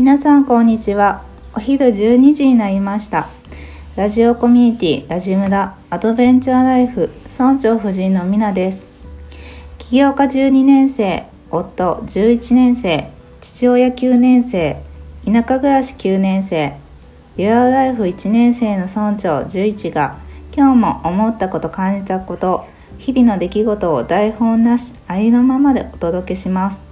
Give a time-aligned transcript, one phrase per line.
[0.00, 1.24] 皆さんこんにちは。
[1.54, 3.28] お昼12時になりました。
[3.96, 8.86] ラジオコミュニティラジムラアドベンチャーライフ村長夫人のみなです。
[9.76, 13.10] 起業家12年生夫11年生
[13.42, 14.82] 父親9年生
[15.26, 16.78] 田舎暮らし9年生
[17.36, 20.18] リアルライフ1年生の村長11が
[20.56, 26.89] 今日も思ったこと感じたこと日々の出来事を台本なしありのままでお届けします。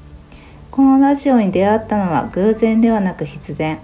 [0.78, 3.80] このラジオに出会ったのは偶然ではなく必然。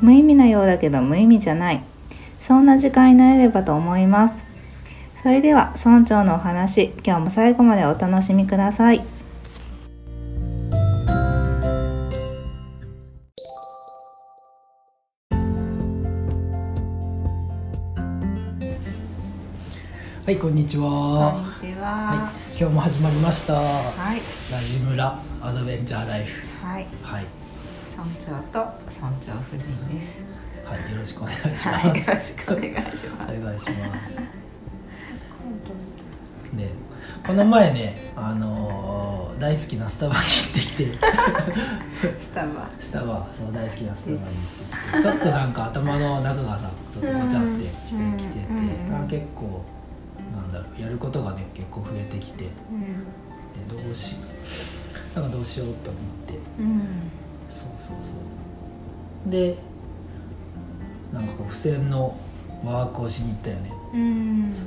[0.00, 1.82] 無意味なようだけど無意味じゃない。
[2.40, 4.44] そんな時間になれればと思います。
[5.24, 9.02] それでは村長のお話今日も最後までお楽しみください。
[20.24, 21.32] はいこんにちは。
[21.32, 21.88] こんにちは。
[21.88, 23.54] はい、今日も始まりました。
[23.54, 24.20] はい。
[24.52, 26.66] ラジムラアドベンチャーライフ。
[26.66, 26.86] はい。
[27.02, 27.26] はい。
[27.96, 28.58] 村長と
[29.00, 30.20] 村長夫人です。
[30.64, 33.32] はいよろしくお願いします、はいよろしくお願いします。
[33.32, 34.16] お願いします。
[36.52, 36.70] ね
[37.24, 40.86] この前ねあのー大好きなスタバに行ってきて。
[42.18, 42.68] スタバ。
[42.80, 45.02] スタバそう大好きなスタバに行ってきて。
[45.02, 49.62] ちょっとなんか頭の中がさちょっとごちゃってしてきてて、うん結構
[50.34, 52.46] なんだろうやることがね結構増えてきて。
[52.46, 52.50] で
[53.70, 53.84] うん。
[53.84, 54.16] どうし
[55.14, 56.38] なんかどうしようと思って。
[56.58, 56.80] うん。
[57.48, 58.14] そうそうそ
[59.26, 59.30] う。
[59.30, 59.58] で
[61.12, 62.16] なんかこう付箋の
[62.64, 64.52] ワークをしに行ったよね、うん。
[64.52, 64.64] そ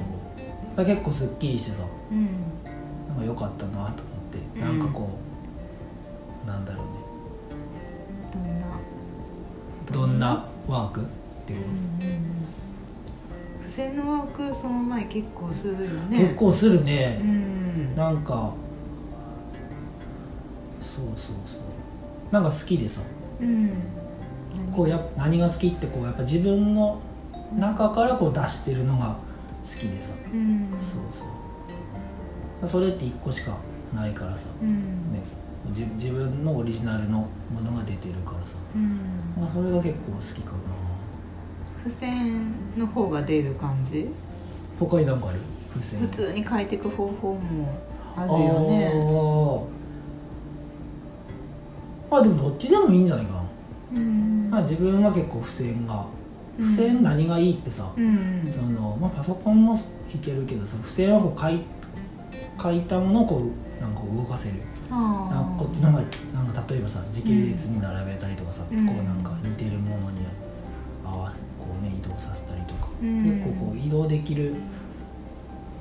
[0.81, 0.85] う。
[0.85, 1.83] 結構すっきりしてさ。
[2.11, 2.25] うん。
[3.07, 4.03] なんか良かったなと思って、
[4.55, 4.79] うん。
[4.79, 5.09] なんかこ
[6.43, 6.91] うなんだろうね。
[8.31, 8.67] どんな？
[9.91, 11.01] どんなワーク？
[11.01, 11.05] っ
[11.45, 11.59] ていう。
[11.59, 11.99] う、ん
[13.61, 16.17] 付箋のワークその前結構するよね。
[16.17, 17.95] 結構するうね、ん。
[17.95, 18.53] なんか
[20.81, 21.61] そうそうそう。
[22.31, 23.01] なんか好きでさ。
[23.41, 23.71] うん。
[24.71, 26.99] こうや何が好きってこうやっぱ自分の
[27.57, 29.17] 中からこう出してるのが
[29.63, 30.69] 好きでさ、うん。
[30.79, 31.25] そうそ
[32.65, 32.67] う。
[32.67, 33.57] それって1個しか
[33.93, 35.11] ないからさ、うん。
[35.13, 35.21] ね、
[35.71, 37.19] じ自分のオリジナルの
[37.53, 38.99] ものが出てるからさ、うん。
[39.37, 40.57] まあ、それが結構好きかな。
[41.85, 44.09] 付箋の方が出る感じ？
[44.79, 45.39] 他に何かある？
[45.73, 45.99] 付箋。
[46.01, 47.79] 普通に書いていく方法も
[48.17, 48.91] あるよね
[52.11, 53.43] あーあでもどっちでもいいんじゃないかな、
[53.95, 54.49] うん。
[54.49, 56.05] まあ、自分は結構付箋が
[56.59, 56.69] うん。
[56.69, 58.51] 付箋何がいいってさ、うん。
[58.51, 59.75] そのまあ、パソコンも
[60.13, 61.61] いけるけどさ付箋はこう書い
[62.61, 64.55] 書いたものをこうなんか動かせる。
[64.91, 66.03] あなんかこっちの方が
[66.33, 68.85] なんか例えばさ時系列に並べたりとかさ、うん。
[68.87, 70.25] こうなんか似てるものに
[71.05, 73.23] 合わせこうね移動させたりとか、うん。
[73.23, 74.55] 結構こう移動できる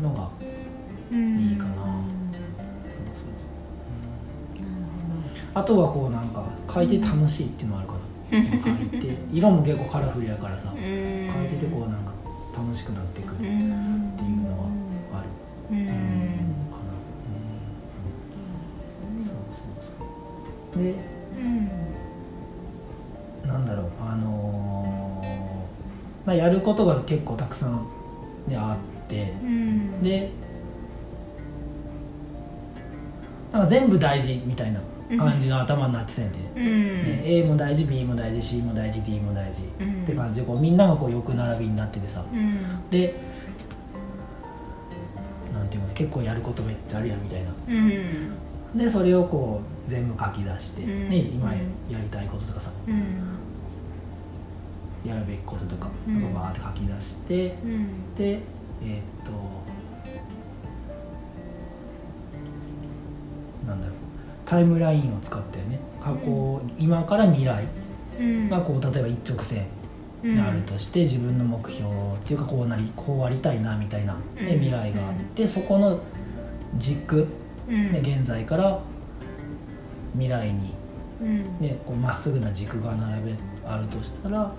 [0.01, 0.29] のが
[1.11, 1.39] うん。
[1.39, 1.73] いいかな
[5.55, 8.01] あとはこうなんか書いて楽しいっていうのもあるかな、
[8.63, 10.83] 書いて色も結構カラフルやからさ、書い
[11.49, 12.13] ててこうなんか
[12.57, 14.69] 楽しくなってくるっていううんのは
[15.15, 15.29] ある、
[15.71, 15.79] うん。
[15.79, 15.87] うん。
[15.87, 15.99] かな。
[19.17, 19.93] うんそうそうそ
[20.81, 20.83] う。
[20.83, 20.95] で
[21.37, 21.41] う
[23.47, 23.49] ん。
[23.49, 23.87] なんだろう。
[24.01, 25.29] あのー
[26.27, 27.87] まあ、やることが結構たくさん、
[28.47, 28.77] ね、あ
[29.07, 29.33] って。
[29.43, 30.03] うん。
[30.03, 30.31] で
[33.51, 34.83] なんか全部大事みたいな
[35.17, 37.05] 感じの頭になってたんで、うん。
[37.05, 39.63] ね、A も大事 B も大事 C も大事 D も大事。
[39.81, 40.03] うん。
[40.03, 42.25] って感じでこうみんながこう横並びになっててさ。
[42.31, 42.61] うん。
[42.91, 43.15] で
[45.55, 47.51] なんていうの結構やることめっちゃあるやんみたいな。
[47.69, 48.33] うん。
[48.79, 51.09] でそれをこう全部書き出して、うん。
[51.09, 51.57] ね、今うん
[51.91, 52.71] やりたいこととかさ。
[52.87, 53.39] うん。
[55.09, 56.35] やるべきこととか、うん。
[56.35, 58.15] バーって書き出してうん。
[58.15, 58.41] で
[58.83, 59.33] えーっと
[63.67, 63.97] なんだろう
[64.49, 67.67] タイムラインを使ってね過去、今から未来
[68.19, 68.49] うん。
[68.49, 69.67] がこう例えば一直線
[70.23, 74.47] にあるとして、自分の目標っていうかこうなりこうありたいなみたいな、ねうん。
[74.53, 76.01] 未来があってそこの
[76.79, 77.27] 軸、
[77.69, 77.93] うん。
[77.93, 78.81] ね、現在から
[80.15, 80.73] 未来に、
[81.21, 81.61] うん。
[81.61, 83.35] ね、こうまっすぐな軸が並べ
[83.67, 84.51] あるとしたらうん。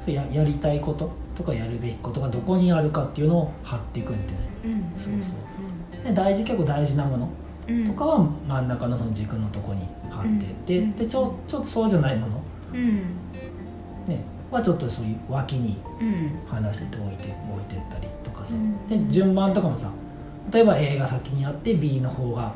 [0.00, 4.38] それややりたいこととかやるべきことがどこにあるかっていうのを貼っていくんでね。
[4.64, 4.98] うん。
[4.98, 5.34] そうそ
[6.00, 6.04] う。
[6.04, 7.26] で大事結構大事なもの。
[7.26, 10.96] うんとかは真ん中のその軸のとこに貼ってって、うん。
[10.96, 12.42] でちょちょっとそうじゃないもの、
[12.74, 12.96] うん。
[14.06, 16.30] ね、はちょっとそういう脇にうん。
[16.46, 18.86] 離して置いて置いてったりとかさ、うん。
[18.88, 19.90] で順番とかもさ
[20.52, 22.52] 例えば A が先にあって B の方が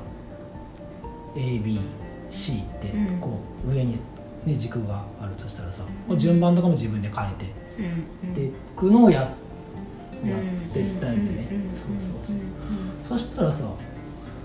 [1.34, 3.20] ABC ってうん。
[3.20, 3.98] こう上に、
[4.44, 7.46] ね、軸があるとしたらさこう順番とかも自分で変えて
[8.24, 8.34] うん。
[8.34, 9.28] でくのをやや
[10.24, 10.68] うん。
[10.68, 11.76] っていったんでね、うん。
[11.76, 12.38] そうそうそうう。
[12.40, 12.42] ん
[13.04, 13.64] そしたらさ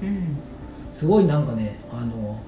[0.02, 0.38] うん
[0.94, 2.40] すごいなんかねあの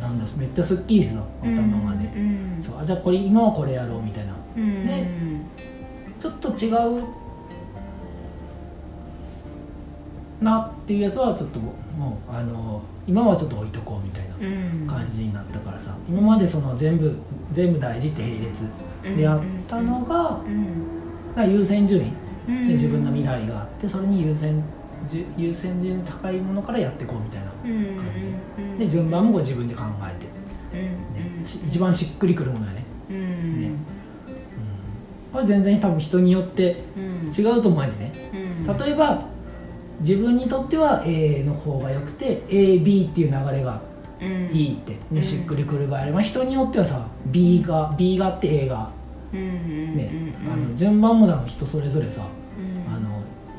[0.00, 2.20] なんだめっちゃすっきりしてた頭がね、う
[2.58, 2.62] ん。
[2.62, 4.34] そうあじゃあこれ今はこれやろうみたいな。
[4.56, 4.86] うん。
[4.86, 5.06] で
[6.20, 7.04] ちょっと違う
[10.40, 14.86] なっていうやつはちょっともうあの今はちょっと置いとこうみたいなうん。
[14.86, 15.94] 感じになったからさ。
[16.08, 17.16] 今までその全部
[17.52, 18.64] 全部大事って並列
[19.02, 20.40] でやったのが
[21.46, 22.12] 優先順位。
[22.48, 22.66] うん。
[22.66, 24.62] で自分の未来があってそれに優先
[25.36, 28.28] 優先順位の高いものからやっていこうみたいなうん感じ
[28.58, 33.60] うんで順番も自分で考えて、うんねし一番しっくりくるものやね、うん。
[33.60, 33.66] ね。
[33.68, 33.76] うん、
[35.32, 37.30] これ全然多分人によってうん。
[37.36, 38.12] 違うと思うんでね。
[38.66, 38.78] うん。
[38.78, 39.26] 例えば
[40.00, 43.80] 自分にとっては A の方が良くて AB っていう流れが
[44.20, 44.50] うん。
[44.52, 45.16] いいって、うん。
[45.16, 46.00] ね、しっくりくる場合。
[46.00, 48.90] あれば人によってはさ B が B があって A が。
[49.32, 50.10] うんね、
[50.44, 52.24] うんあの順番もだの人それぞれさ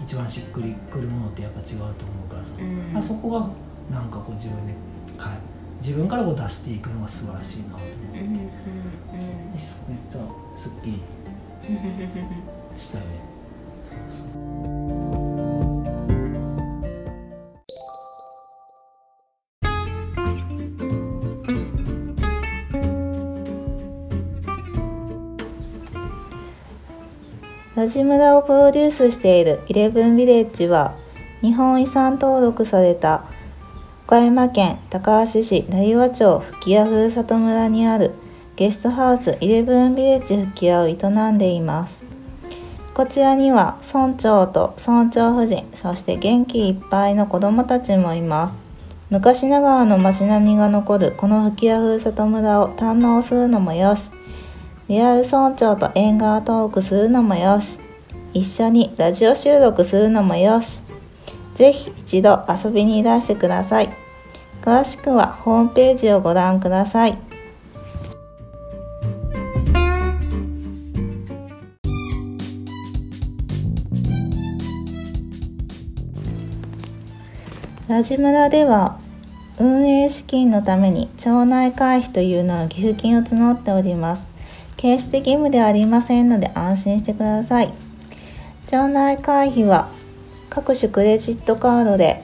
[0.06, 1.90] 一番しっくりくるものってやっぱ違うと思
[2.28, 2.88] うからさ、うん。
[2.88, 3.50] だからそこが。
[3.92, 4.74] なんかこう自分で
[5.16, 5.38] か
[5.80, 8.40] 自分からこう出していくのが素晴らしいなと思う、うんうんうん。
[9.54, 9.62] めっ
[10.10, 10.22] ちゃ
[10.58, 11.04] すっきり
[12.76, 13.10] したよね。
[14.08, 14.28] そう
[15.14, 15.25] そう
[27.76, 30.96] ラジムラをプロデュースしているイレブンビレッジは
[31.42, 33.26] 日本遺産登録された
[34.08, 38.14] 岡山県高梁市成羽町吹屋ふるさと村にある
[38.56, 40.96] ゲストハウスイレブンビレッジ吹屋を営
[41.32, 41.98] んでいます。
[42.94, 48.56] こちらには村長と村長夫人そして元気いっぱいの子どもたちもいます。
[49.10, 54.15] 昔ながらの街並みが残るこの吹屋ふるさと村を堪能するのもよし。
[54.88, 57.80] リアル村長と縁側トークするのもよし。
[58.36, 60.82] 一緒にラジオ収録するのもよし。
[61.56, 63.90] ぜひ一度遊びにいらしてください。
[64.62, 67.18] 詳しくはホームページをご覧ください。
[77.88, 79.00] ラジ村では
[79.58, 84.35] 運営資金のために町内会費というのの寄付金を募っております。
[84.78, 87.74] 決して義務ではありませんので安心してください。
[88.68, 89.90] 町内会費は
[90.50, 92.22] 各種クレジットカードで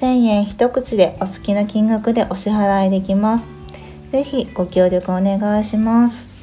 [0.00, 3.46] 1000円一口でお好きな金額でお支払いできます。
[4.12, 6.34] ぜひご協力お願いします。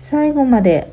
[0.00, 0.92] 最後まで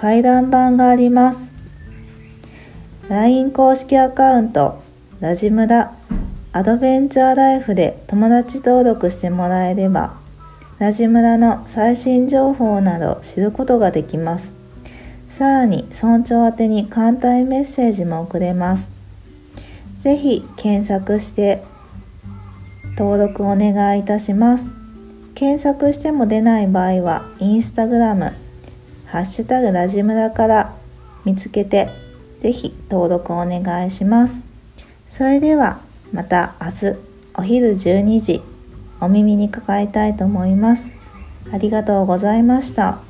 [0.00, 1.52] 回覧板があります。
[3.10, 4.82] LINE 公式アカウント、
[5.20, 5.92] ラジムラ、
[6.52, 10.14] アドベンチャーライフで友達登録してもらえれば、
[10.78, 14.54] ラジムラの最新情報など知ることができます。
[15.36, 18.88] さらに村長宛に簡単メッセージも送れます。
[19.98, 21.62] ぜひ検索して
[22.96, 24.70] 登録お願いいたします。
[25.34, 28.32] 検索しても出ない場合は、インスタグラム、
[29.10, 30.76] ハッシュタグラジムラから
[31.24, 31.90] 見つけて、
[32.40, 34.46] ぜひ登録お願いします。
[35.10, 35.80] それでは
[36.12, 36.96] また明日
[37.34, 38.40] お昼12時
[39.00, 40.88] お耳にかかりたいと思います。
[41.52, 43.09] ありがとうございました。